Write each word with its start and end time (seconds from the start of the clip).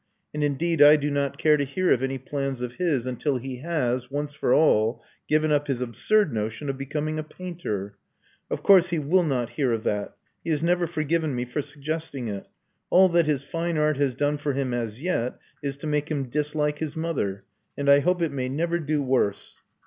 And 0.33 0.43
indeed 0.43 0.81
I 0.81 0.95
do 0.95 1.11
not 1.11 1.37
care 1.37 1.57
to 1.57 1.63
hear 1.63 1.91
of 1.91 2.01
any 2.01 2.17
plans 2.17 2.59
of 2.59 2.77
his 2.77 3.05
until 3.05 3.37
he 3.37 3.57
has, 3.59 4.09
once 4.09 4.33
for 4.33 4.51
all, 4.51 5.03
given 5.27 5.51
up 5.51 5.67
his 5.67 5.79
absurd 5.79 6.33
notion 6.33 6.69
of 6.71 6.77
becoming 6.79 7.19
a 7.19 7.23
painter. 7.23 7.97
Of 8.49 8.63
course 8.63 8.89
he 8.89 8.97
will 8.97 9.21
not 9.21 9.51
hear 9.51 9.71
of 9.71 9.83
that: 9.83 10.15
he 10.43 10.49
has 10.49 10.63
never 10.63 10.87
forgiven 10.87 11.35
me 11.35 11.45
for 11.45 11.61
suggesting 11.61 12.29
it. 12.29 12.47
All 12.89 13.09
that 13.09 13.27
his 13.27 13.43
fine 13.43 13.77
art 13.77 13.97
has 13.97 14.15
done 14.15 14.39
for 14.39 14.53
him 14.53 14.73
as 14.73 15.03
yet 15.03 15.37
is 15.61 15.77
to 15.77 15.85
make 15.85 16.09
him 16.09 16.29
dislike 16.31 16.79
his 16.79 16.95
mother; 16.95 17.43
and 17.77 17.87
I 17.87 17.99
hope 17.99 18.23
it 18.23 18.31
may 18.31 18.49
never 18.49 18.79
do 18.79 19.03
worse." 19.03 19.57